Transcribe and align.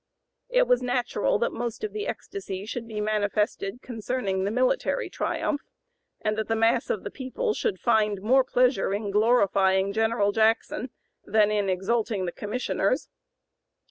It 0.49 0.67
was 0.67 0.81
natural 0.81 1.37
that 1.37 1.51
most 1.53 1.83
of 1.83 1.93
the 1.93 2.07
ecstasy 2.07 2.65
should 2.65 2.87
be 2.87 2.99
manifested 2.99 3.83
concerning 3.83 4.45
the 4.45 4.49
military 4.49 5.11
triumph, 5.11 5.61
and 6.21 6.35
that 6.39 6.47
the 6.47 6.55
mass 6.55 6.89
of 6.89 7.03
the 7.03 7.11
people 7.11 7.53
should 7.53 7.79
find 7.79 8.19
more 8.19 8.43
pleasure 8.43 8.95
in 8.95 9.11
glorifying 9.11 9.93
General 9.93 10.31
Jackson 10.31 10.89
than 11.23 11.51
in 11.51 11.69
exalting 11.69 12.25
the 12.25 12.31
Commissioners. 12.31 13.09